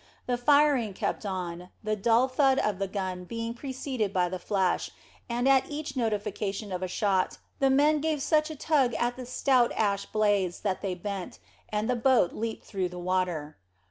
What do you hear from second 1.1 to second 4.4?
on, the dull thud of the gun being preceded by the